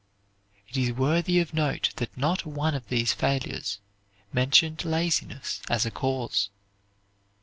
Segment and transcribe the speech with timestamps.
[0.67, 3.77] It is worthy of note that not one of these failures
[4.33, 6.49] mentioned laziness as a cause.